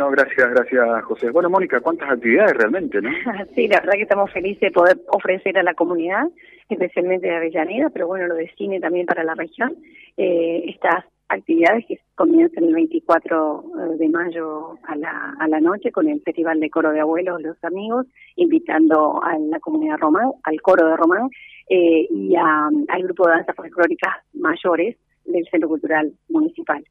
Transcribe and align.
Bueno, 0.00 0.16
gracias, 0.16 0.50
gracias 0.50 1.04
José. 1.04 1.30
Bueno, 1.30 1.50
Mónica, 1.50 1.78
¿cuántas 1.80 2.08
actividades 2.10 2.56
realmente, 2.56 3.02
no? 3.02 3.10
sí, 3.54 3.68
la 3.68 3.80
verdad 3.80 3.92
que 3.92 4.04
estamos 4.04 4.32
felices 4.32 4.60
de 4.60 4.70
poder 4.70 4.98
ofrecer 5.08 5.58
a 5.58 5.62
la 5.62 5.74
comunidad, 5.74 6.26
especialmente 6.70 7.26
de 7.26 7.36
Avellaneda, 7.36 7.90
pero 7.90 8.06
bueno, 8.06 8.26
lo 8.26 8.36
de 8.36 8.50
cine 8.56 8.80
también 8.80 9.04
para 9.04 9.24
la 9.24 9.34
región, 9.34 9.76
eh, 10.16 10.62
estas 10.68 11.04
actividades 11.28 11.84
que 11.86 12.00
comienzan 12.14 12.64
el 12.64 12.72
24 12.72 13.62
eh, 13.62 13.96
de 13.98 14.08
mayo 14.08 14.78
a 14.84 14.96
la, 14.96 15.36
a 15.38 15.46
la 15.48 15.60
noche 15.60 15.92
con 15.92 16.08
el 16.08 16.22
Festival 16.22 16.60
de 16.60 16.70
Coro 16.70 16.92
de 16.92 17.00
Abuelos, 17.00 17.42
los 17.42 17.62
amigos, 17.62 18.06
invitando 18.36 19.22
a 19.22 19.36
la 19.38 19.60
comunidad 19.60 19.98
román, 19.98 20.30
al 20.44 20.62
coro 20.62 20.88
de 20.88 20.96
Román 20.96 21.28
eh, 21.68 22.06
y 22.08 22.34
al 22.36 23.02
grupo 23.02 23.26
de 23.26 23.34
danzas 23.34 23.54
folclóricas 23.54 24.14
mayores 24.32 24.96
del 25.26 25.46
Centro 25.50 25.68
Cultural 25.68 26.10
Municipal. 26.30 26.82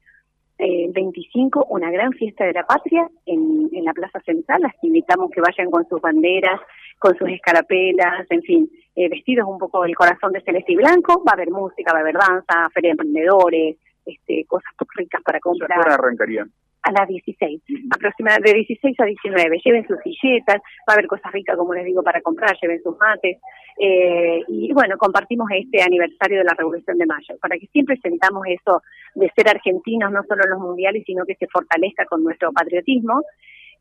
El 0.60 0.92
25, 0.92 1.68
una 1.70 1.90
gran 1.90 2.12
fiesta 2.12 2.46
de 2.46 2.54
la 2.54 2.66
patria 2.66 3.10
en, 3.26 3.70
en 3.72 3.86
la 3.86 3.94
Plaza 3.94 4.20
Central. 4.20 4.62
Las 4.62 4.76
invitamos 4.84 5.32
que 5.32 5.42
vayan 5.42 5.72
con 5.72 5.88
sus 5.88 6.02
banderas, 6.02 6.60
con 7.00 7.18
sus 7.18 7.30
escarapelas, 7.30 8.30
en 8.30 8.42
fin, 8.42 8.70
eh, 8.96 9.10
vestidos 9.10 9.48
un 9.48 9.58
poco 9.58 9.84
del 9.84 9.96
corazón 9.96 10.34
de 10.34 10.42
celeste 10.42 10.74
y 10.74 10.76
blanco. 10.76 11.24
Va 11.26 11.32
a 11.32 11.36
haber 11.36 11.50
música, 11.50 11.94
va 11.94 12.00
a 12.00 12.02
haber 12.02 12.16
danza, 12.16 12.70
feria 12.74 12.90
de 12.90 12.92
emprendedores, 12.92 13.78
este, 14.06 14.46
cosas 14.46 14.72
ricas 14.96 15.22
para 15.24 15.40
comprar. 15.40 15.82
¿Cuándo 15.82 15.94
arrancarían? 15.94 16.52
A 16.82 16.92
las 16.92 17.08
16, 17.08 17.62
aproximadamente 17.92 18.52
de 18.52 18.58
16 18.60 19.00
a 19.00 19.06
19. 19.06 19.60
Lleven 19.64 19.88
sus 19.88 19.98
silletas, 20.02 20.62
va 20.88 20.88
a 20.88 20.94
haber 20.94 21.08
cosas 21.08 21.32
ricas, 21.32 21.58
como 21.58 21.74
les 21.74 21.86
digo, 21.86 22.02
para 22.02 22.22
comprar, 22.22 22.56
lleven 22.62 22.82
sus 22.82 22.98
mates. 22.98 23.38
Eh, 23.78 24.42
y 24.48 24.72
bueno, 24.74 24.98
compartimos 24.98 25.48
este 25.52 25.82
aniversario 25.82 26.40
de 26.40 26.46
la 26.46 26.54
Revolución 26.58 26.98
de 26.98 27.06
Mayo, 27.06 27.38
para 27.42 27.58
que 27.58 27.68
siempre 27.68 27.98
sentamos 28.02 28.44
eso 28.48 28.82
de 29.16 29.30
ser 29.36 29.50
argentinos, 29.50 30.12
no 30.12 30.24
solo 30.24 30.44
en 30.46 30.52
los 30.52 30.60
mundiales, 30.60 31.04
sino 31.06 31.26
que 31.26 31.36
se 31.36 31.48
fortalezca 31.48 32.06
con 32.06 32.24
nuestro 32.24 32.52
patriotismo 32.52 33.24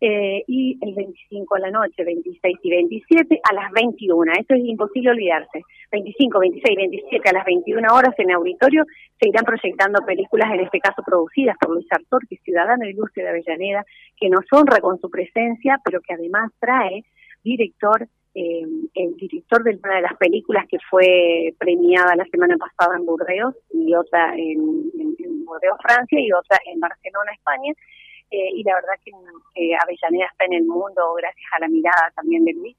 eh, 0.00 0.44
y 0.46 0.78
el 0.80 0.94
25 0.94 1.56
a 1.56 1.58
la 1.58 1.70
noche, 1.70 2.04
26 2.04 2.58
y 2.62 2.70
27 2.70 3.40
a 3.50 3.54
las 3.54 3.72
21. 3.72 4.32
Eso 4.32 4.54
es 4.54 4.64
imposible 4.64 5.10
olvidarse. 5.10 5.62
25, 5.90 6.38
26, 6.38 6.76
27 6.76 7.28
a 7.28 7.32
las 7.32 7.44
21 7.44 7.94
horas 7.94 8.14
en 8.18 8.30
auditorio 8.30 8.84
se 9.20 9.28
irán 9.28 9.44
proyectando 9.44 10.04
películas, 10.06 10.52
en 10.52 10.60
este 10.60 10.78
caso 10.78 11.02
producidas 11.04 11.56
por 11.60 11.74
Luis 11.74 11.86
Artor, 11.90 12.26
que 12.28 12.36
es 12.36 12.42
ciudadano 12.42 12.86
ilustre 12.86 13.24
de 13.24 13.30
Avellaneda, 13.30 13.84
que 14.16 14.28
nos 14.28 14.44
honra 14.52 14.80
con 14.80 15.00
su 15.00 15.10
presencia, 15.10 15.80
pero 15.84 16.00
que 16.00 16.14
además 16.14 16.52
trae 16.60 17.04
director 17.42 18.06
eh, 18.34 18.62
el 18.94 19.16
director 19.16 19.64
de 19.64 19.80
una 19.82 19.96
de 19.96 20.02
las 20.02 20.16
películas 20.16 20.64
que 20.68 20.76
fue 20.88 21.54
premiada 21.58 22.14
la 22.14 22.26
semana 22.26 22.56
pasada 22.56 22.96
en 22.96 23.04
Burdeos 23.04 23.56
y 23.72 23.92
otra 23.94 24.32
en, 24.36 24.92
en 25.18 25.44
Burdeos, 25.44 25.78
Francia 25.82 26.20
y 26.20 26.30
otra 26.30 26.58
en 26.66 26.78
Barcelona, 26.78 27.32
España, 27.32 27.72
eh, 28.30 28.50
y 28.54 28.62
la 28.62 28.74
verdad 28.74 28.94
que 29.04 29.12
Avellaneda 29.80 30.26
está 30.26 30.44
en 30.44 30.54
el 30.54 30.64
mundo 30.64 31.14
gracias 31.14 31.50
a 31.52 31.60
la 31.60 31.68
mirada 31.68 32.12
también 32.14 32.44
de 32.44 32.52
Luis. 32.52 32.76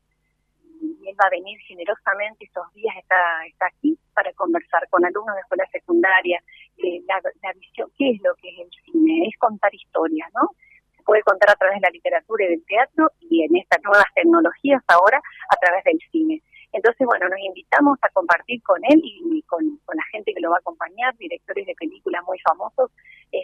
Y 0.81 1.09
él 1.09 1.15
va 1.19 1.27
a 1.27 1.31
venir 1.31 1.59
generosamente 1.67 2.45
estos 2.45 2.71
días, 2.73 2.95
está, 2.97 3.45
está 3.47 3.67
aquí 3.67 3.97
para 4.13 4.31
conversar 4.33 4.87
con 4.89 5.03
alumnos 5.03 5.35
de 5.35 5.41
escuela 5.41 5.65
secundaria, 5.71 6.41
eh, 6.77 7.01
la, 7.05 7.19
la 7.43 7.53
visión, 7.53 7.91
qué 7.97 8.11
es 8.11 8.21
lo 8.21 8.33
que 8.35 8.49
es 8.49 8.59
el 8.59 8.69
cine, 8.85 9.27
es 9.27 9.37
contar 9.37 9.73
historias, 9.73 10.29
¿no? 10.33 10.49
Se 10.95 11.03
puede 11.03 11.21
contar 11.23 11.49
a 11.49 11.55
través 11.55 11.81
de 11.81 11.87
la 11.87 11.89
literatura 11.89 12.45
y 12.45 12.49
del 12.49 12.65
teatro 12.65 13.11
y 13.19 13.43
en 13.43 13.57
estas 13.57 13.83
nuevas 13.83 14.05
tecnologías 14.15 14.81
ahora 14.87 15.21
a 15.49 15.55
través 15.57 15.83
del 15.83 15.99
cine. 16.11 16.41
Entonces, 16.71 17.05
bueno, 17.05 17.27
nos 17.27 17.39
invitamos 17.39 17.97
a 18.01 18.09
compartir 18.09 18.61
con 18.63 18.79
él 18.85 19.01
y 19.03 19.41
con, 19.43 19.77
con 19.85 19.97
la 19.97 20.03
gente 20.11 20.33
que 20.33 20.39
lo 20.39 20.51
va 20.51 20.57
a 20.57 20.59
acompañar, 20.59 21.17
directores 21.17 21.65
de 21.65 21.73
películas 21.73 22.23
muy 22.25 22.39
famosos, 22.39 22.91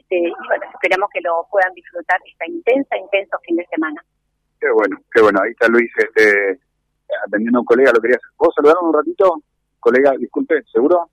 este, 0.05 0.17
y 0.17 0.47
bueno, 0.47 0.65
esperamos 0.73 1.09
que 1.11 1.21
lo 1.21 1.47
puedan 1.49 1.73
disfrutar 1.73 2.19
esta 2.25 2.45
intensa, 2.47 2.97
intenso 2.97 3.37
fin 3.45 3.55
de 3.55 3.65
semana. 3.65 4.03
Qué 4.59 4.69
bueno, 4.71 4.97
qué 5.11 5.21
bueno. 5.21 5.39
Ahí 5.43 5.51
está 5.51 5.67
Luis 5.67 5.91
este, 5.97 6.59
atendiendo 7.25 7.59
a 7.59 7.61
un 7.61 7.65
colega. 7.65 7.91
¿Lo 7.93 8.01
querías? 8.01 8.21
¿Vos 8.37 8.53
saludaron 8.55 8.87
un 8.87 8.93
ratito? 8.93 9.41
Colega, 9.79 10.13
disculpe, 10.17 10.63
¿seguro? 10.71 11.09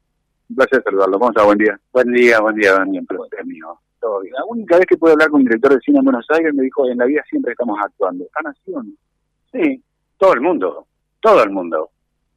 Un 0.50 0.56
placer 0.56 0.82
saludarlo. 0.82 1.18
¿Cómo 1.18 1.30
está? 1.30 1.44
Buen 1.44 1.58
día. 1.58 1.78
Buen 1.92 2.12
día, 2.12 2.40
buen 2.40 2.56
día, 2.56 2.74
Daniel. 2.74 3.06
Placer 3.06 3.46
mío. 3.46 3.78
Todo 3.98 4.20
bien. 4.20 4.34
La 4.34 4.44
única 4.44 4.76
vez 4.76 4.86
que 4.86 4.96
pude 4.96 5.12
hablar 5.12 5.30
con 5.30 5.40
un 5.40 5.46
director 5.46 5.74
de 5.74 5.80
cine 5.80 5.98
en 5.98 6.04
Buenos 6.04 6.26
Aires 6.30 6.52
me 6.54 6.64
dijo, 6.64 6.86
en 6.88 6.98
la 6.98 7.06
vida 7.06 7.22
siempre 7.28 7.52
estamos 7.52 7.78
actuando. 7.82 8.24
¿Están 8.24 8.46
así 8.48 8.72
o 8.74 8.82
no? 8.82 8.92
Sí, 9.52 9.82
todo 10.18 10.34
el 10.34 10.40
mundo, 10.40 10.86
todo 11.20 11.42
el 11.42 11.50
mundo. 11.50 11.90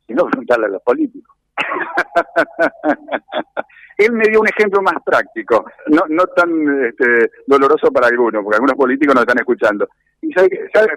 Si 0.08 0.14
no, 0.14 0.26
preguntarle 0.26 0.68
a 0.68 0.70
los 0.70 0.82
políticos. 0.84 1.36
Él 3.98 4.12
me 4.12 4.28
dio 4.28 4.42
un 4.42 4.48
ejemplo 4.48 4.82
más 4.82 4.96
práctico, 5.06 5.66
no, 5.88 6.04
no 6.10 6.26
tan 6.28 6.86
este, 6.86 7.32
doloroso 7.48 7.92
para 7.92 8.08
algunos, 8.08 8.44
porque 8.44 8.58
algunos 8.58 8.76
políticos 8.76 9.16
nos 9.16 9.24
están 9.24 9.40
escuchando. 9.40 9.88
Y 10.22 10.32
sabe, 10.34 10.50
sabe, 10.74 10.90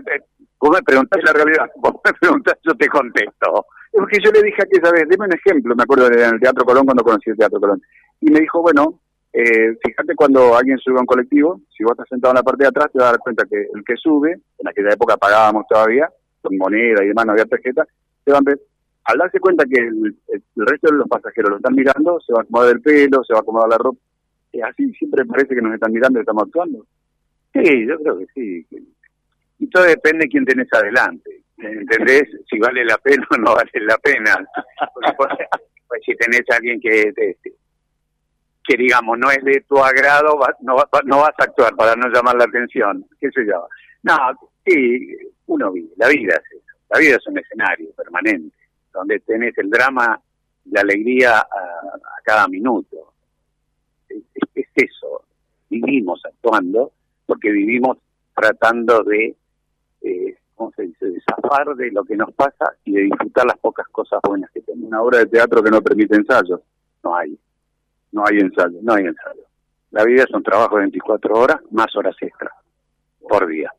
vos 0.58 0.70
me 0.76 0.82
preguntás 0.82 1.22
la 1.24 1.32
realidad, 1.32 1.70
vos 1.76 1.94
me 2.04 2.12
preguntás, 2.14 2.54
yo 2.62 2.74
te 2.74 2.88
contesto. 2.88 3.66
Es 3.92 4.00
porque 4.00 4.18
yo 4.22 4.30
le 4.32 4.42
dije 4.42 4.62
aquí, 4.62 4.80
¿sabes? 4.82 5.08
Deme 5.08 5.26
un 5.26 5.34
ejemplo, 5.34 5.74
me 5.76 5.82
acuerdo 5.82 6.06
en 6.08 6.34
el 6.34 6.40
Teatro 6.40 6.64
Colón 6.64 6.84
cuando 6.84 7.04
conocí 7.04 7.30
el 7.30 7.36
Teatro 7.36 7.60
Colón. 7.60 7.80
Y 8.20 8.30
me 8.30 8.40
dijo, 8.40 8.60
bueno, 8.60 9.00
eh, 9.32 9.76
fíjate 9.84 10.14
cuando 10.16 10.56
alguien 10.56 10.78
sube 10.78 10.96
a 10.96 11.00
un 11.00 11.06
colectivo, 11.06 11.60
si 11.76 11.84
vos 11.84 11.92
estás 11.92 12.08
sentado 12.08 12.32
en 12.32 12.36
la 12.36 12.42
parte 12.42 12.64
de 12.64 12.68
atrás, 12.68 12.88
te 12.92 12.98
vas 12.98 13.08
a 13.08 13.10
dar 13.12 13.20
cuenta 13.20 13.44
que 13.48 13.68
el 13.72 13.84
que 13.84 13.96
sube, 13.96 14.32
en 14.32 14.68
aquella 14.68 14.90
época 14.90 15.16
pagábamos 15.16 15.64
todavía, 15.68 16.10
con 16.42 16.56
moneda 16.56 17.04
y 17.04 17.08
demás, 17.08 17.26
no 17.26 17.32
había 17.32 17.44
tarjeta, 17.44 17.84
te 18.24 18.32
van 18.32 18.42
a 18.48 18.54
al 19.08 19.16
darse 19.16 19.40
cuenta 19.40 19.64
que 19.64 19.80
el, 19.80 20.14
resto 20.54 20.92
de 20.92 20.98
los 20.98 21.08
pasajeros 21.08 21.52
lo 21.52 21.56
están 21.56 21.74
mirando, 21.74 22.20
se 22.20 22.30
va 22.30 22.40
a 22.40 22.42
acomodar 22.42 22.74
el 22.74 22.82
pelo, 22.82 23.24
se 23.24 23.32
va 23.32 23.38
a 23.38 23.42
acomodar 23.42 23.70
la 23.70 23.78
ropa. 23.78 23.98
Y 24.52 24.60
así 24.60 24.92
siempre 24.92 25.24
parece 25.24 25.54
que 25.54 25.62
nos 25.62 25.72
están 25.72 25.92
mirando 25.92 26.18
y 26.18 26.20
estamos 26.20 26.44
actuando. 26.44 26.86
Sí, 27.54 27.86
yo 27.86 27.98
creo 27.98 28.18
que 28.18 28.26
sí. 28.34 28.66
Y 29.60 29.70
todo 29.70 29.84
depende 29.84 30.24
de 30.24 30.28
quién 30.28 30.44
tenés 30.44 30.68
adelante. 30.74 31.40
¿Entendés? 31.56 32.24
Si 32.50 32.58
vale 32.58 32.84
la 32.84 32.98
pena 32.98 33.26
o 33.30 33.36
no 33.38 33.54
vale 33.54 33.70
la 33.86 33.98
pena. 33.98 34.46
Pues, 35.88 36.02
si 36.04 36.14
tenés 36.16 36.42
a 36.52 36.56
alguien 36.56 36.78
que, 36.82 37.14
que 37.14 38.76
digamos, 38.76 39.18
no 39.18 39.30
es 39.30 39.42
de 39.42 39.64
tu 39.66 39.78
agrado, 39.78 40.38
no, 40.60 40.76
no 41.06 41.18
vas 41.20 41.34
a 41.38 41.44
actuar 41.44 41.74
para 41.76 41.96
no 41.96 42.08
llamar 42.08 42.36
la 42.36 42.44
atención. 42.44 43.06
¿Qué 43.18 43.30
sé 43.30 43.46
yo? 43.46 43.66
No, 44.02 44.14
sí, 44.66 45.16
uno 45.46 45.72
vive. 45.72 45.88
La 45.96 46.08
vida 46.08 46.34
es 46.34 46.58
eso. 46.58 46.76
La 46.90 46.98
vida 46.98 47.16
es 47.16 47.26
un 47.26 47.38
escenario 47.38 47.88
permanente 47.96 48.57
donde 48.92 49.20
tenés 49.20 49.56
el 49.58 49.70
drama, 49.70 50.20
la 50.70 50.80
alegría 50.80 51.38
a, 51.38 51.46
cada 52.22 52.46
minuto. 52.48 53.12
Es, 54.08 54.66
eso, 54.74 55.24
vivimos 55.70 56.20
actuando 56.24 56.92
porque 57.26 57.50
vivimos 57.50 57.98
tratando 58.34 59.02
de, 59.02 59.34
eh, 60.02 60.38
¿cómo 60.54 60.72
se 60.72 60.82
dice?, 60.82 61.06
de 61.06 61.20
zafar 61.20 61.74
de 61.74 61.90
lo 61.90 62.04
que 62.04 62.16
nos 62.16 62.32
pasa 62.32 62.74
y 62.84 62.92
de 62.92 63.02
disfrutar 63.02 63.46
las 63.46 63.58
pocas 63.58 63.86
cosas 63.88 64.20
buenas 64.22 64.50
que 64.50 64.60
tenemos. 64.60 64.88
Una 64.88 65.02
obra 65.02 65.18
de 65.18 65.26
teatro 65.26 65.62
que 65.62 65.70
no 65.70 65.82
permite 65.82 66.16
ensayos, 66.16 66.60
no 67.02 67.16
hay, 67.16 67.38
no 68.12 68.24
hay 68.26 68.38
ensayo. 68.38 68.78
No 68.82 68.94
hay 68.94 69.04
ensayo. 69.04 69.42
La 69.90 70.04
vida 70.04 70.24
es 70.24 70.30
un 70.34 70.42
trabajo 70.42 70.76
de 70.76 70.82
24 70.82 71.34
horas 71.34 71.60
más 71.70 71.94
horas 71.96 72.16
extras 72.20 72.52
por 73.20 73.46
día 73.46 73.72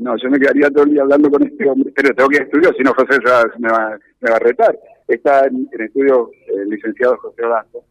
no, 0.00 0.16
yo 0.16 0.30
me 0.30 0.38
quedaría 0.38 0.70
todo 0.70 0.84
el 0.84 0.90
día 0.90 1.02
hablando 1.02 1.30
con 1.30 1.42
este 1.42 1.68
hombre, 1.68 1.92
pero 1.94 2.14
tengo 2.14 2.28
que 2.28 2.36
ir 2.36 2.42
a 2.42 2.44
estudio, 2.44 2.72
si 2.76 2.82
no 2.82 2.92
José 2.94 3.18
me, 3.58 3.70
va, 3.70 3.98
me 4.20 4.30
va 4.30 4.36
a 4.36 4.40
retar. 4.40 4.78
Está 5.06 5.46
en, 5.46 5.68
estudio 5.78 6.30
el 6.48 6.68
licenciado 6.68 7.16
José 7.18 7.44
Odazo, 7.44 7.84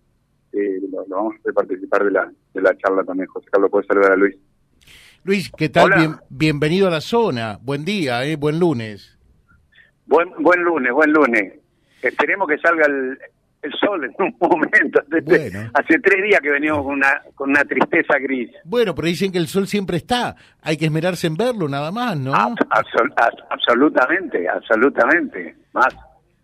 eh, 0.52 0.80
lo, 0.92 1.06
vamos 1.08 1.36
a 1.36 1.38
hacer 1.40 1.54
participar 1.54 2.04
de 2.04 2.12
la, 2.12 2.32
de 2.54 2.62
la 2.62 2.78
charla 2.78 3.04
también. 3.04 3.28
José 3.28 3.48
Carlos, 3.52 3.72
puedes 3.72 3.88
saludar 3.88 4.12
a 4.12 4.16
Luis. 4.16 4.36
Luis, 5.24 5.52
¿qué 5.58 5.70
tal? 5.70 5.92
Bien, 5.96 6.16
bienvenido 6.30 6.88
a 6.88 6.92
la 6.92 7.02
zona. 7.02 7.58
Buen 7.62 7.84
día, 7.84 8.26
eh, 8.26 8.36
buen 8.36 8.60
lunes. 8.60 9.18
Buen, 10.06 10.30
buen 10.40 10.62
lunes, 10.62 10.94
buen 10.94 11.12
lunes. 11.12 11.54
Esperemos 12.02 12.48
que 12.48 12.58
salga 12.60 12.86
el, 12.86 13.18
el 13.66 13.74
sol 13.80 14.03
en 14.03 14.14
un 14.20 14.36
momento. 14.50 15.02
Hace 15.74 16.00
tres 16.00 16.24
días 16.24 16.40
que 16.42 16.52
venimos 16.52 16.84
con 16.84 16.94
una, 16.94 17.22
con 17.36 17.50
una 17.50 17.64
tristeza 17.64 18.18
gris. 18.20 18.52
Bueno, 18.64 18.96
pero 18.96 19.08
dicen 19.08 19.31
que 19.31 19.38
el 19.38 19.48
sol 19.48 19.68
siempre 19.68 19.98
está. 19.98 20.36
Hay 20.62 20.78
que 20.78 20.86
esmerarse 20.86 21.28
en 21.28 21.36
verlo 21.36 21.68
nada 21.68 21.92
más, 21.92 22.17
¿no? 22.17 22.34
absolutamente, 23.50 24.47
absolutamente. 24.47 25.56
Más. 25.73 25.96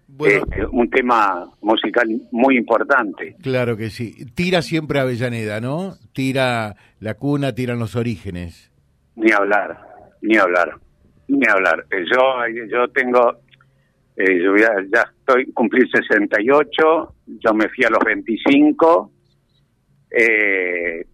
Bueno, 0.08 0.44
un 0.74 0.90
tema 0.90 1.50
musical 1.62 2.08
muy 2.32 2.58
importante. 2.58 3.38
Claro 3.42 3.78
que 3.78 3.90
sí. 3.90 4.26
Tira 4.36 4.62
siempre 4.62 5.00
Avellaneda, 5.00 5.62
¿no? 5.62 5.96
Tira 6.14 6.76
la 7.00 7.14
cuna, 7.14 7.56
tiran 7.56 7.80
los 7.80 7.96
orígenes. 7.96 8.72
Ni 9.16 9.32
hablar, 9.32 9.80
ni 10.22 10.38
hablar, 10.38 10.76
ni 11.28 11.48
hablar. 11.48 11.86
Yo, 11.92 12.68
yo 12.70 12.88
tengo 12.90 13.40
eh, 14.16 14.44
yo 14.44 14.56
ya, 14.58 14.72
ya 14.94 15.12
estoy 15.18 15.52
cumplir 15.54 15.90
68, 15.90 17.16
yo 17.28 17.54
me 17.54 17.70
fui 17.70 17.86
a 17.86 17.90
los 17.90 18.04
25, 18.04 19.12
eh, 20.12 21.06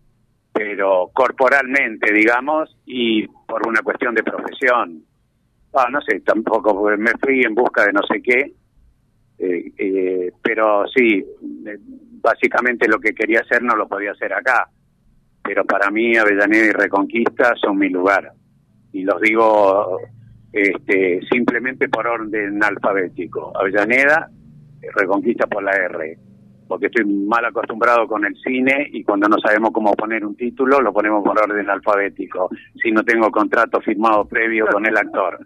pero 0.52 1.12
corporalmente, 1.14 2.12
digamos, 2.12 2.76
y 2.86 3.28
por 3.28 3.68
una 3.68 3.82
cuestión 3.82 4.16
de 4.16 4.24
profesión. 4.24 5.04
Ah, 5.74 5.88
no 5.92 6.02
sé, 6.02 6.22
tampoco 6.22 6.90
me 6.98 7.12
fui 7.22 7.44
en 7.44 7.54
busca 7.54 7.86
de 7.86 7.94
no 7.94 8.02
sé 8.10 8.22
qué, 8.22 8.54
eh, 9.38 9.72
eh, 9.78 10.32
pero 10.42 10.86
sí, 10.88 11.24
básicamente 12.20 12.88
lo 12.88 13.00
que 13.00 13.14
quería 13.14 13.42
hacer 13.42 13.62
no 13.62 13.76
lo 13.76 13.88
podía 13.88 14.12
hacer 14.12 14.34
acá. 14.34 14.68
Pero 15.44 15.64
para 15.66 15.92
mí 15.92 16.18
Avellaneda 16.18 16.66
y 16.66 16.72
Reconquista 16.72 17.54
son 17.62 17.78
mi 17.78 17.90
lugar. 17.90 18.32
y 18.94 19.04
los 19.04 19.22
digo 19.22 20.00
este, 20.58 21.22
simplemente 21.30 21.90
por 21.90 22.08
orden 22.08 22.64
alfabético. 22.64 23.52
Avellaneda, 23.58 24.30
Reconquista 24.96 25.48
por 25.48 25.64
la 25.64 25.72
R, 25.72 26.18
porque 26.68 26.86
estoy 26.86 27.06
mal 27.06 27.44
acostumbrado 27.46 28.08
con 28.08 28.24
el 28.26 28.36
cine 28.38 28.88
y 28.92 29.04
cuando 29.04 29.28
no 29.28 29.38
sabemos 29.40 29.72
cómo 29.72 29.94
poner 29.94 30.26
un 30.26 30.36
título 30.36 30.80
lo 30.82 30.94
ponemos 30.94 31.24
por 31.24 31.38
orden 31.38 31.70
alfabético, 31.70 32.50
si 32.82 32.92
no 32.92 33.04
tengo 33.04 33.30
contrato 33.32 33.82
firmado 33.82 34.26
previo 34.26 34.68
con 34.68 34.86
el 34.86 34.96
actor. 34.96 35.46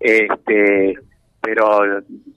Este, 0.00 0.94
pero 1.40 1.80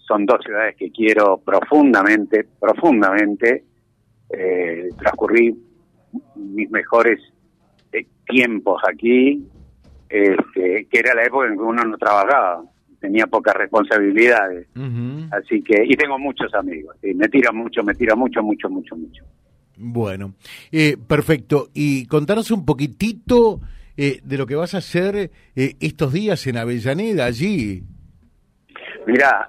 son 0.07 0.25
dos 0.25 0.39
ciudades 0.43 0.75
que 0.75 0.91
quiero 0.91 1.37
profundamente, 1.37 2.45
profundamente. 2.59 3.63
Eh, 4.29 4.89
transcurrí 4.97 5.55
mis 6.35 6.69
mejores 6.71 7.19
eh, 7.91 8.05
tiempos 8.25 8.81
aquí, 8.87 9.47
este, 10.15 10.87
que 10.89 10.99
era 10.99 11.13
la 11.13 11.23
época 11.23 11.47
en 11.47 11.55
que 11.55 11.63
uno 11.63 11.83
no 11.83 11.97
trabajaba, 11.97 12.63
tenía 12.99 13.27
pocas 13.27 13.55
responsabilidades. 13.55 14.67
Así 15.31 15.61
que, 15.61 15.83
y 15.85 15.95
tengo 15.95 16.17
muchos 16.17 16.53
amigos, 16.53 16.95
me 17.01 17.27
tira 17.29 17.51
mucho, 17.51 17.83
me 17.83 17.93
tira 17.93 18.15
mucho, 18.15 18.41
mucho, 18.41 18.69
mucho, 18.69 18.95
mucho. 18.95 19.23
Bueno, 19.77 20.35
eh, 20.71 20.95
perfecto. 20.95 21.67
Y 21.73 22.05
contanos 22.05 22.49
un 22.51 22.65
poquitito 22.65 23.59
eh, 23.97 24.21
de 24.23 24.37
lo 24.37 24.45
que 24.45 24.55
vas 24.55 24.73
a 24.73 24.77
hacer 24.77 25.31
estos 25.55 26.13
días 26.13 26.47
en 26.47 26.57
Avellaneda, 26.57 27.25
allí. 27.25 27.83
Mira, 29.05 29.47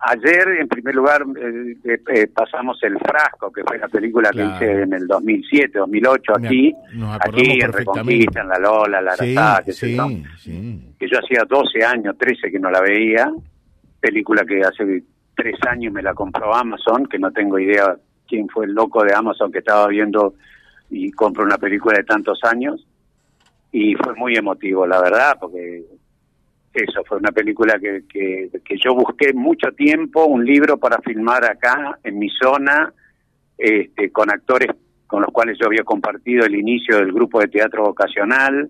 ayer 0.00 0.48
en 0.60 0.68
primer 0.68 0.94
lugar 0.94 1.22
eh, 1.22 1.76
eh, 1.84 2.00
eh, 2.14 2.26
pasamos 2.28 2.78
El 2.82 2.98
Frasco, 2.98 3.50
que 3.50 3.62
fue 3.64 3.78
la 3.78 3.88
película 3.88 4.30
que 4.30 4.44
hice 4.44 4.82
en 4.82 4.92
el 4.92 5.06
2007, 5.06 5.78
2008 5.78 6.32
aquí, 6.36 6.74
aquí 7.20 7.60
en 7.60 7.72
Reconquista, 7.72 8.40
en 8.42 8.48
La 8.48 8.58
Lola, 8.58 9.00
La 9.00 9.16
sí, 9.16 10.24
que 10.98 11.08
yo 11.08 11.18
hacía 11.18 11.44
12 11.48 11.84
años, 11.84 12.16
13 12.16 12.50
que 12.50 12.58
no 12.58 12.70
la 12.70 12.80
veía, 12.80 13.30
película 14.00 14.44
que 14.44 14.60
hace 14.62 15.02
tres 15.34 15.56
años 15.68 15.92
me 15.92 16.02
la 16.02 16.14
compró 16.14 16.54
Amazon, 16.54 17.06
que 17.06 17.18
no 17.18 17.32
tengo 17.32 17.58
idea 17.58 17.96
quién 18.26 18.48
fue 18.48 18.66
el 18.66 18.72
loco 18.72 19.04
de 19.04 19.14
Amazon 19.14 19.50
que 19.50 19.58
estaba 19.58 19.86
viendo 19.88 20.34
y 20.90 21.10
compró 21.12 21.44
una 21.44 21.58
película 21.58 21.96
de 21.98 22.04
tantos 22.04 22.40
años, 22.44 22.86
y 23.72 23.94
fue 23.94 24.14
muy 24.14 24.34
emotivo, 24.34 24.86
la 24.86 25.00
verdad, 25.00 25.36
porque 25.38 25.84
eso, 26.84 27.02
fue 27.04 27.18
una 27.18 27.32
película 27.32 27.78
que, 27.78 28.04
que, 28.08 28.76
yo 28.82 28.94
busqué 28.94 29.32
mucho 29.32 29.72
tiempo, 29.72 30.26
un 30.26 30.44
libro 30.44 30.78
para 30.78 31.00
filmar 31.00 31.44
acá, 31.44 31.98
en 32.02 32.18
mi 32.18 32.28
zona, 32.30 32.92
este, 33.56 34.10
con 34.10 34.30
actores 34.30 34.68
con 35.06 35.22
los 35.22 35.32
cuales 35.32 35.56
yo 35.58 35.66
había 35.66 35.84
compartido 35.84 36.44
el 36.44 36.54
inicio 36.54 36.98
del 36.98 37.12
grupo 37.12 37.40
de 37.40 37.48
teatro 37.48 37.84
vocacional, 37.84 38.68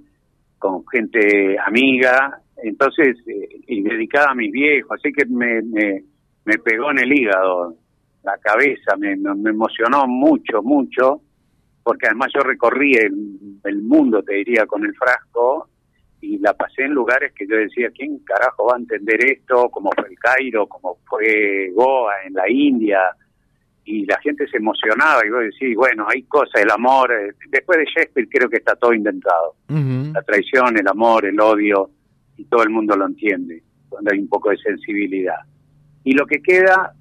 con 0.59 0.85
gente 0.89 1.57
amiga, 1.59 2.41
entonces, 2.63 3.17
eh, 3.27 3.61
y 3.67 3.83
dedicada 3.83 4.31
a 4.31 4.35
mis 4.35 4.53
viejos, 4.53 4.99
así 4.99 5.13
que 5.13 5.27
me, 5.27 5.63
me, 5.63 6.59
pegó 6.59 6.91
en 6.91 7.01
el 7.01 7.13
hígado, 7.13 7.75
la 8.23 8.39
cabeza, 8.39 8.97
me, 8.97 9.17
me 9.17 9.51
emocionó 9.51 10.07
mucho, 10.07 10.63
mucho, 10.63 11.21
porque 11.83 12.07
además 12.07 12.29
yo 12.35 12.41
recorrí 12.43 12.95
el 12.95 13.83
mundo, 13.83 14.23
te 14.23 14.35
diría, 14.35 14.67
con 14.67 14.85
el 14.85 14.95
frasco, 14.95 15.69
y 16.21 16.39
la 16.39 16.53
pasé 16.55 16.83
en 16.83 16.93
lugares 16.93 17.33
que 17.33 17.47
yo 17.47 17.57
decía, 17.57 17.91
¿quién 17.91 18.19
carajo 18.21 18.67
va 18.67 18.77
a 18.77 18.79
entender 18.79 19.25
esto? 19.25 19.69
Como 19.71 19.91
fue 19.93 20.09
el 20.09 20.19
Cairo, 20.19 20.67
como 20.67 20.99
fue 21.07 21.71
Goa 21.75 22.13
en 22.27 22.35
la 22.35 22.51
India, 22.51 23.01
y 23.85 24.05
la 24.05 24.19
gente 24.21 24.47
se 24.49 24.59
emocionaba 24.59 25.25
y 25.25 25.31
vos 25.31 25.43
decís, 25.43 25.75
bueno, 25.75 26.07
hay 26.09 26.23
cosas, 26.25 26.61
el 26.63 26.71
amor, 26.71 27.11
eh, 27.13 27.33
después 27.49 27.79
de 27.79 27.87
Shakespeare 27.87 28.29
creo 28.31 28.49
que 28.51 28.59
está 28.59 28.77
todo 28.77 28.93
inventado, 28.93 29.55
la 29.69 30.23
traición, 30.23 30.77
el 30.77 30.87
amor, 30.87 31.25
el 31.25 31.41
odio, 31.41 31.91
y 32.37 32.45
todo 32.45 32.63
el 32.63 32.71
mundo 32.71 32.97
lo 32.97 33.07
entiende, 33.07 33.63
cuando 33.89 34.13
hay 34.13 34.19
un 34.19 34.29
poco 34.29 34.51
de 34.51 34.59
sensibilidad. 34.59 35.39
Y 36.05 36.13
lo 36.13 36.27
que 36.27 36.43
queda 36.43 36.93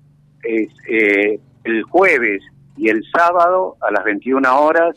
es 0.43 0.69
eh, 0.87 1.39
el 1.65 1.83
jueves 1.83 2.41
y 2.77 2.89
el 2.89 3.03
sábado 3.11 3.75
a 3.81 3.91
las 3.91 4.05
21 4.05 4.61
horas 4.61 4.95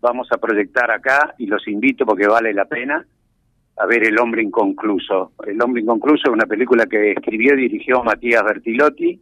vamos 0.00 0.28
a 0.30 0.38
proyectar 0.38 0.90
acá 0.90 1.34
y 1.38 1.46
los 1.46 1.66
invito 1.66 2.06
porque 2.06 2.26
vale 2.26 2.54
la 2.54 2.66
pena 2.66 3.04
a 3.80 3.86
ver 3.86 4.06
El 4.06 4.18
hombre 4.18 4.42
inconcluso. 4.42 5.32
El 5.46 5.60
hombre 5.62 5.80
inconcluso 5.80 6.24
es 6.28 6.32
una 6.32 6.44
película 6.44 6.84
que 6.84 7.12
escribió 7.12 7.54
y 7.54 7.62
dirigió 7.62 8.02
Matías 8.02 8.44
Bertilotti, 8.44 9.18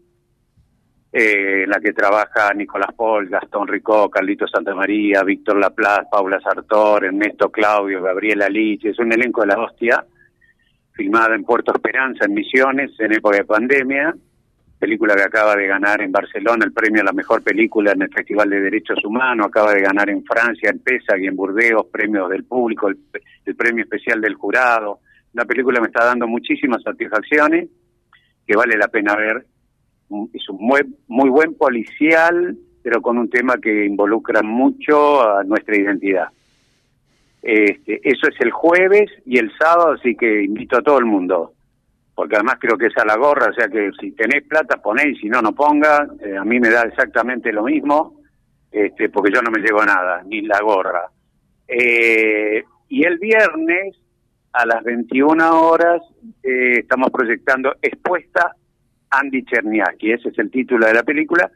eh, 1.13 1.63
en 1.63 1.71
la 1.71 1.79
que 1.79 1.93
trabaja 1.93 2.53
Nicolás 2.55 2.93
Paul, 2.97 3.29
Gastón 3.29 3.69
Ricó, 3.69 4.11
Carlito 4.11 4.49
Santamaría, 4.49 5.23
Víctor 5.23 5.59
Laplace, 5.59 6.09
Paula 6.11 6.41
Sartor, 6.41 7.05
Ernesto 7.05 7.51
Claudio, 7.51 8.03
Gabriela 8.03 8.49
Lich, 8.49 8.85
es 8.87 8.99
un 8.99 9.13
elenco 9.13 9.43
de 9.43 9.47
la 9.47 9.61
hostia, 9.61 10.05
filmada 10.93 11.37
en 11.37 11.45
Puerto 11.45 11.73
Esperanza, 11.73 12.25
en 12.25 12.35
Misiones, 12.35 12.91
en 12.99 13.13
época 13.13 13.37
de 13.37 13.45
pandemia, 13.45 14.13
película 14.79 15.15
que 15.17 15.23
acaba 15.23 15.57
de 15.57 15.67
ganar 15.67 16.01
en 16.01 16.13
Barcelona 16.13 16.65
el 16.65 16.73
premio 16.73 17.03
a 17.03 17.07
la 17.07 17.13
mejor 17.13 17.43
película 17.43 17.93
en 17.93 18.03
el 18.03 18.13
Festival 18.13 18.49
de 18.49 18.61
Derechos 18.61 19.05
Humanos, 19.05 19.47
acaba 19.47 19.75
de 19.75 19.83
ganar 19.83 20.09
en 20.09 20.25
Francia, 20.25 20.71
en 20.71 20.79
Pesa 20.79 21.19
y 21.19 21.27
en 21.27 21.37
Burdeos 21.37 21.87
premios 21.91 22.31
del 22.31 22.45
público, 22.45 22.89
el, 22.89 23.57
premio 23.57 23.83
especial 23.83 24.21
del 24.21 24.35
jurado. 24.35 25.01
La 25.33 25.45
película 25.45 25.81
me 25.81 25.89
está 25.89 26.05
dando 26.05 26.27
muchísimas 26.27 26.83
satisfacciones, 26.83 27.69
que 28.47 28.57
vale 28.57 28.77
la 28.77 28.89
pena 28.89 29.17
ver. 29.17 29.45
Es 30.33 30.49
un 30.49 30.59
muy, 30.59 30.81
muy 31.09 31.29
buen 31.29 31.55
policial, 31.55 32.57
pero 32.83 33.03
con 33.03 33.19
un 33.19 33.29
tema 33.29 33.57
que 33.61 33.85
involucra 33.85 34.43
mucho 34.43 35.23
a 35.23 35.43
nuestra 35.45 35.77
identidad. 35.77 36.29
Este, 37.43 38.01
eso 38.03 38.29
es 38.29 38.41
el 38.41 38.51
jueves 38.51 39.11
y 39.27 39.39
el 39.39 39.51
sábado, 39.59 39.93
así 39.93 40.15
que 40.15 40.43
invito 40.45 40.79
a 40.79 40.83
todo 40.83 40.99
el 40.99 41.05
mundo 41.05 41.53
porque 42.19 42.35
además 42.35 42.57
creo 42.59 42.77
que 42.77 42.87
es 42.87 42.97
a 42.97 43.05
la 43.05 43.17
gorra, 43.17 43.47
o 43.49 43.53
sea 43.53 43.69
que 43.69 43.93
si 44.01 44.11
tenés 44.11 44.43
plata 44.43 44.79
ponéis, 44.79 45.21
si 45.21 45.29
no, 45.29 45.41
no 45.41 45.55
ponga, 45.55 46.05
eh, 46.21 46.37
a 46.37 46.45
mí 46.45 46.59
me 46.59 46.69
da 46.69 46.83
exactamente 46.83 47.53
lo 47.53 47.63
mismo, 47.63 48.23
este, 48.73 49.09
porque 49.09 49.33
yo 49.33 49.41
no 49.41 49.53
me 49.53 49.61
llevo 49.61 49.85
nada, 49.85 50.25
ni 50.27 50.41
la 50.41 50.61
gorra. 50.61 51.09
Eh, 51.69 52.65
y 52.89 53.05
el 53.05 53.19
viernes 53.19 53.95
a 54.53 54.67
las 54.67 54.83
21 54.83 55.63
horas 55.63 56.03
eh, 56.43 56.81
estamos 56.81 57.11
proyectando 57.13 57.77
Expuesta 57.81 58.53
Andy 59.11 59.45
Cherniaki, 59.45 60.11
ese 60.11 60.31
es 60.31 60.39
el 60.41 60.51
título 60.51 60.89
de 60.89 60.95
la 60.95 61.05
película, 61.05 61.49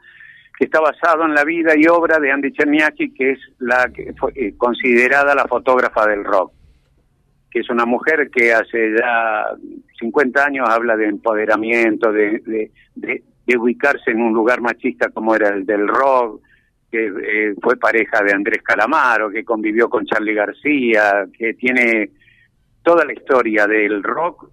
que 0.57 0.67
está 0.67 0.79
basado 0.81 1.25
en 1.25 1.35
la 1.35 1.43
vida 1.43 1.73
y 1.77 1.89
obra 1.89 2.21
de 2.21 2.31
Andy 2.31 2.53
Cherniaki, 2.53 3.13
que 3.13 3.33
es 3.33 3.41
la 3.59 3.91
que 3.93 4.15
fue 4.17 4.55
considerada 4.57 5.35
la 5.35 5.47
fotógrafa 5.47 6.07
del 6.07 6.23
rock 6.23 6.53
que 7.53 7.61
es 7.61 7.69
una 7.69 7.85
mujer 7.85 8.31
que 8.31 8.53
hace 8.53 8.95
ya 8.99 9.45
50 9.99 10.45
años 10.45 10.69
habla 10.69 10.97
de 10.97 11.07
empoderamiento, 11.07 12.11
de, 12.11 12.71
de, 12.95 13.23
ubicarse 13.59 14.11
en 14.11 14.23
un 14.23 14.33
lugar 14.33 14.63
machista 14.63 15.11
como 15.11 15.35
era 15.35 15.51
el 15.51 15.67
del 15.67 15.87
rock, 15.87 16.41
que 16.91 17.07
eh, 17.07 17.55
fue 17.61 17.77
pareja 17.77 18.23
de 18.23 18.33
Andrés 18.33 18.63
Calamaro, 18.63 19.31
que 19.31 19.45
convivió 19.45 19.91
con 19.91 20.07
Charlie 20.07 20.35
García, 20.35 21.27
que 21.37 21.53
tiene 21.55 22.11
toda 22.83 23.05
la 23.05 23.13
historia 23.13 23.67
del 23.67 24.03
rock 24.03 24.51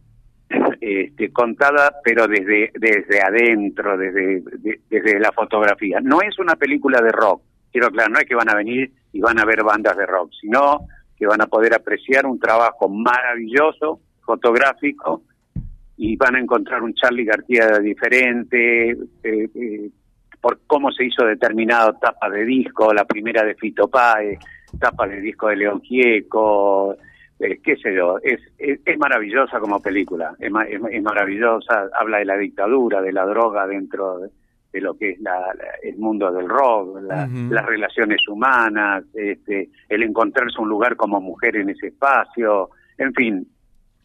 este, 0.82 1.32
contada, 1.32 1.96
pero 2.04 2.28
desde, 2.28 2.72
desde 2.74 3.22
adentro, 3.22 3.98
desde, 3.98 4.44
desde 4.90 5.20
la 5.20 5.32
fotografía. 5.32 6.00
No 6.02 6.22
es 6.22 6.38
una 6.38 6.56
película 6.56 7.02
de 7.02 7.12
rock, 7.14 7.44
quiero 7.72 7.88
aclarar, 7.88 8.12
no 8.12 8.20
es 8.20 8.26
que 8.26 8.36
van 8.36 8.50
a 8.50 8.56
venir 8.56 8.92
y 9.14 9.22
van 9.22 9.40
a 9.40 9.46
ver 9.46 9.64
bandas 9.64 9.96
de 9.96 10.06
rock, 10.06 10.32
sino 10.42 10.82
que 11.20 11.28
van 11.28 11.42
a 11.42 11.48
poder 11.48 11.74
apreciar 11.74 12.26
un 12.26 12.40
trabajo 12.40 12.88
maravilloso, 12.88 14.00
fotográfico, 14.22 15.24
y 15.98 16.16
van 16.16 16.36
a 16.36 16.40
encontrar 16.40 16.82
un 16.82 16.94
Charlie 16.94 17.26
García 17.26 17.78
diferente, 17.80 18.92
eh, 18.92 18.98
eh, 19.24 19.90
por 20.40 20.62
cómo 20.66 20.94
se 20.94 21.04
hizo 21.04 21.26
determinado 21.26 21.94
tapa 22.00 22.30
de 22.30 22.46
disco, 22.46 22.94
la 22.94 23.04
primera 23.04 23.44
de 23.44 23.56
Fito 23.56 23.90
Páez, 23.90 24.40
tapa 24.80 25.06
de 25.08 25.20
disco 25.20 25.50
de 25.50 25.58
León 25.58 25.82
Gieco, 25.82 26.96
eh, 27.38 27.60
qué 27.62 27.76
sé 27.76 27.94
yo, 27.94 28.18
es, 28.24 28.40
es, 28.58 28.98
maravillosa 28.98 29.60
como 29.60 29.82
película, 29.82 30.34
es, 30.40 30.52
es, 30.92 31.04
maravillosa, 31.04 31.90
habla 32.00 32.20
de 32.20 32.26
la 32.26 32.38
dictadura, 32.38 33.02
de 33.02 33.12
la 33.12 33.26
droga 33.26 33.68
dentro 33.68 34.20
de, 34.20 34.30
de 34.72 34.82
lo 34.82 34.96
que 34.96 35.12
es 35.12 35.20
la, 35.20 35.54
el 35.82 35.98
mundo 35.98 36.32
del 36.32 36.48
rock, 36.48 37.02
las 37.02 37.66
relaciones 37.66 38.28
humanas, 38.28 39.04
este, 39.14 39.70
el 39.88 40.04
encontrarse 40.04 40.62
un 40.62 40.70
lugar 40.70 40.96
como 40.96 41.20
mujer 41.20 41.56
en 41.56 41.70
ese 41.70 41.88
espacio, 41.88 42.70
en 42.98 43.14
fin, 43.14 43.48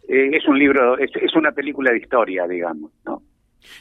eh, 0.09 0.31
es 0.33 0.47
un 0.47 0.59
libro, 0.59 0.99
es, 0.99 1.11
es, 1.21 1.35
una 1.35 1.53
película 1.53 1.91
de 1.91 1.99
historia, 1.99 2.47
digamos, 2.47 2.93
¿no? 3.05 3.23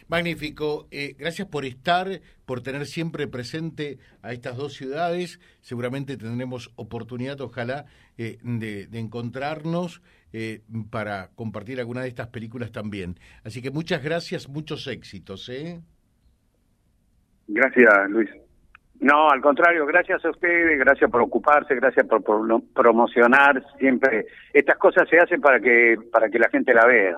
Magnífico, 0.07 0.87
eh, 0.91 1.13
gracias 1.19 1.47
por 1.49 1.65
estar, 1.65 2.21
por 2.45 2.61
tener 2.61 2.85
siempre 2.85 3.27
presente 3.27 3.99
a 4.21 4.31
estas 4.31 4.55
dos 4.55 4.73
ciudades. 4.73 5.41
Seguramente 5.59 6.15
tendremos 6.15 6.71
oportunidad, 6.77 7.41
ojalá, 7.41 7.85
eh, 8.17 8.37
de, 8.43 8.87
de, 8.87 8.99
encontrarnos 8.99 10.01
para 10.89 11.29
compartir 11.35 11.79
alguna 11.79 12.01
de 12.01 12.07
estas 12.07 12.29
películas 12.29 12.71
también. 12.71 13.19
Así 13.43 13.61
que 13.61 13.69
muchas 13.69 14.01
gracias, 14.01 14.49
muchos 14.49 14.87
éxitos. 14.87 15.47
¿eh? 15.49 15.81
Gracias, 17.53 18.10
Luis. 18.10 18.29
No, 19.00 19.29
al 19.29 19.41
contrario, 19.41 19.86
gracias 19.86 20.24
a 20.25 20.29
ustedes, 20.29 20.79
gracias 20.79 21.12
por 21.12 21.22
ocuparse, 21.22 21.75
gracias 21.75 22.07
por, 22.07 22.24
promocionar 22.74 23.63
siempre. 23.77 24.25
Estas 24.53 24.77
cosas 24.77 25.07
se 25.10 25.17
hacen 25.17 25.41
para 25.41 25.60
que 25.60 25.98
para 26.12 26.29
que 26.29 26.39
la 26.39 26.50
gente 26.50 26.74
la 26.74 26.86
vea. 26.86 27.17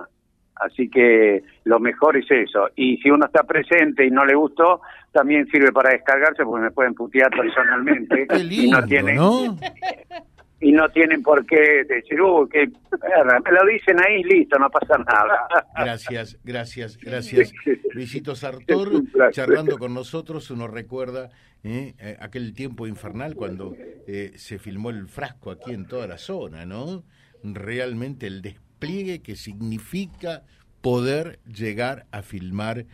Así 0.56 0.90
que 0.90 1.44
lo 1.66 1.80
mejor 1.80 2.18
es 2.18 2.26
eso. 2.30 2.70
Y 2.76 2.98
si 2.98 3.10
uno 3.10 3.26
está 3.26 3.44
presente 3.44 4.06
y 4.06 4.10
no 4.10 4.26
le 4.26 4.36
gustó, 4.36 4.82
también 5.12 5.46
sirve 5.48 5.72
para 5.72 5.92
descargarse 5.92 6.44
porque 6.44 6.64
me 6.64 6.72
pueden 6.72 6.96
putear 6.96 7.30
personalmente. 7.30 8.28
y 8.50 8.70
no 8.70 8.84
tienen 8.86 9.18
y 10.60 10.72
no 10.72 10.90
tienen 10.90 11.22
por 11.22 11.46
qué 11.46 11.84
decir, 11.84 12.22
uy, 12.22 12.48
que 12.50 12.68
me 12.68 13.52
lo 13.52 13.66
dicen 13.66 14.00
ahí, 14.00 14.24
listo, 14.24 14.58
no 14.58 14.70
pasa 14.70 14.98
nada. 14.98 15.48
Gracias, 15.76 16.40
gracias, 16.44 16.98
gracias. 16.98 17.52
Luisito 17.94 18.36
Sartor, 18.36 19.04
charlando 19.32 19.78
con 19.78 19.94
nosotros, 19.94 20.50
uno 20.52 20.68
recuerda 20.68 21.30
¿eh? 21.66 21.96
Eh, 22.00 22.18
aquel 22.20 22.54
tiempo 22.54 22.88
infernal 22.88 23.36
cuando 23.36 23.76
eh, 24.08 24.34
se 24.36 24.60
filmó 24.60 24.92
el 24.92 25.08
frasco 25.08 25.52
aquí 25.52 25.72
en 25.72 25.88
toda 25.88 26.08
la 26.08 26.18
zona, 26.18 26.66
¿no? 26.66 27.04
Realmente 27.44 28.28
el 28.28 28.42
despliegue 28.42 29.22
que 29.22 29.36
significa 29.36 30.44
poder 30.82 31.40
llegar 31.46 32.06
a 32.12 32.22
filmar 32.22 32.86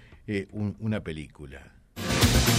una 0.79 1.03
película. 1.03 1.73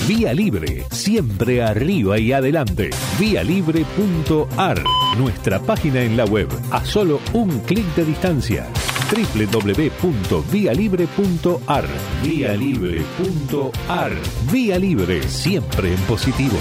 Vía 0.09 0.35
Libre, 0.35 0.85
siempre 0.91 1.63
arriba 1.63 2.19
y 2.19 2.33
adelante. 2.33 2.91
Vialibre.ar, 3.21 4.83
nuestra 5.17 5.61
página 5.61 6.03
en 6.03 6.17
la 6.17 6.25
web, 6.25 6.49
a 6.73 6.85
solo 6.85 7.21
un 7.33 7.61
clic 7.61 7.87
de 7.95 8.05
distancia. 8.05 8.67
www.vialibre.ar 9.11 11.85
Vía 14.53 14.79
Libre, 14.79 15.23
siempre 15.29 15.95
en 15.95 16.01
positivo. 16.01 16.59